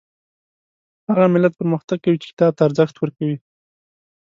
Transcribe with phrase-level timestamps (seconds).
[1.09, 3.37] هغه ملت پرمختګ کوي چې کتاب ته ارزښت ورکوي